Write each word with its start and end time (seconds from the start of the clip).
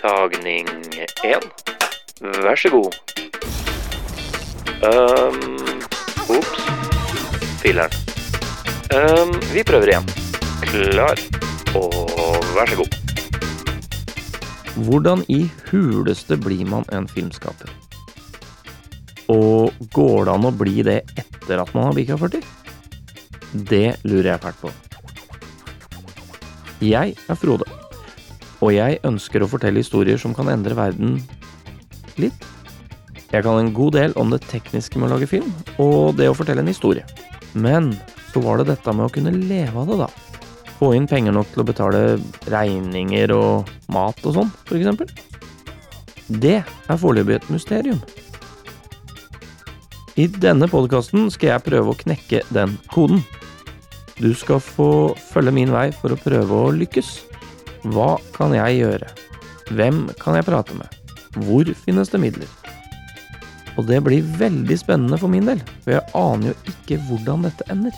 Tagning 0.00 0.68
én. 1.24 1.42
Vær 2.20 2.56
så 2.56 2.70
god. 2.72 2.94
Um, 4.80 5.82
Ops. 6.32 6.62
Filler'n. 7.60 7.92
Um, 8.96 9.34
vi 9.52 9.64
prøver 9.68 9.92
igjen. 9.92 10.08
Klar. 10.70 11.20
Og 11.76 12.46
vær 12.54 12.72
så 12.72 12.78
god. 12.80 12.96
Hvordan 14.86 15.24
i 15.28 15.42
huleste 15.68 16.38
blir 16.40 16.64
man 16.64 16.88
en 16.96 17.08
filmskaper? 17.08 17.68
Og 19.28 19.76
går 19.92 20.24
det 20.30 20.32
an 20.32 20.48
å 20.48 20.54
bli 20.62 20.80
det 20.86 21.02
etter 21.20 21.60
at 21.60 21.74
man 21.76 21.90
har 21.90 21.98
bikka 21.98 22.16
40? 22.24 22.40
Det 23.68 23.98
lurer 24.08 24.32
jeg 24.32 24.42
fælt 24.46 24.64
på. 24.64 24.72
Jeg 26.80 27.12
er 27.28 27.36
Frode, 27.36 27.68
og 28.60 28.72
jeg 28.74 29.00
ønsker 29.08 29.42
å 29.42 29.48
fortelle 29.50 29.80
historier 29.80 30.20
som 30.20 30.34
kan 30.36 30.50
endre 30.52 30.76
verden 30.76 31.18
litt. 32.20 32.46
Jeg 33.30 33.44
kan 33.46 33.60
en 33.60 33.72
god 33.74 33.94
del 33.96 34.14
om 34.20 34.32
det 34.32 34.42
tekniske 34.50 34.98
med 34.98 35.08
å 35.08 35.14
lage 35.14 35.28
film, 35.30 35.52
og 35.78 36.16
det 36.18 36.28
å 36.28 36.36
fortelle 36.36 36.64
en 36.64 36.70
historie. 36.70 37.06
Men 37.54 37.92
så 38.32 38.42
var 38.44 38.60
det 38.60 38.70
dette 38.72 38.94
med 38.94 39.06
å 39.06 39.12
kunne 39.14 39.34
leve 39.34 39.80
av 39.80 39.90
det, 39.90 39.98
da. 40.02 40.10
Få 40.80 40.92
inn 40.96 41.08
penger 41.08 41.34
nok 41.36 41.50
til 41.52 41.62
å 41.62 41.68
betale 41.68 42.00
regninger 42.50 43.32
og 43.36 43.70
mat 43.92 44.20
og 44.26 44.36
sånn, 44.36 44.52
eksempel. 44.74 45.10
Det 46.30 46.60
er 46.62 47.00
foreløpig 47.00 47.38
et 47.38 47.50
mysterium. 47.52 48.00
I 50.20 50.26
denne 50.26 50.66
podkasten 50.70 51.30
skal 51.32 51.54
jeg 51.54 51.66
prøve 51.68 51.92
å 51.92 51.98
knekke 51.98 52.42
den 52.52 52.76
koden. 52.92 53.22
Du 54.20 54.32
skal 54.36 54.60
få 54.60 55.14
følge 55.30 55.54
min 55.54 55.70
vei 55.72 55.88
for 55.96 56.12
å 56.12 56.18
prøve 56.20 56.58
å 56.66 56.72
lykkes. 56.76 57.12
Hva 57.88 58.18
kan 58.34 58.52
jeg 58.52 58.82
gjøre? 58.82 59.06
Hvem 59.72 60.02
kan 60.20 60.36
jeg 60.36 60.44
prate 60.44 60.74
med? 60.76 60.96
Hvor 61.46 61.68
finnes 61.84 62.10
det 62.12 62.20
midler? 62.20 62.50
Og 63.80 63.86
det 63.88 64.02
blir 64.04 64.26
veldig 64.36 64.76
spennende 64.76 65.16
for 65.20 65.32
min 65.32 65.48
del, 65.48 65.62
for 65.80 65.94
jeg 65.94 66.04
aner 66.18 66.50
jo 66.50 66.56
ikke 66.74 66.98
hvordan 67.08 67.46
dette 67.46 67.64
ender. 67.72 67.96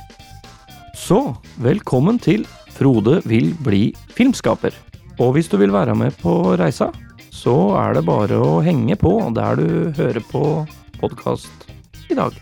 Så 0.94 1.32
velkommen 1.64 2.20
til 2.22 2.46
Frode 2.76 3.18
vil 3.26 3.50
bli 3.66 3.88
filmskaper. 4.14 4.76
Og 5.18 5.34
hvis 5.34 5.50
du 5.50 5.58
vil 5.58 5.74
være 5.74 5.96
med 5.98 6.14
på 6.22 6.54
reisa, 6.60 6.92
så 7.34 7.56
er 7.82 7.98
det 7.98 8.06
bare 8.06 8.38
å 8.38 8.60
henge 8.62 8.94
på 9.00 9.16
der 9.34 9.58
du 9.58 9.68
hører 9.98 10.22
på 10.30 10.44
podkast 11.02 11.66
i 12.06 12.14
dag. 12.14 12.38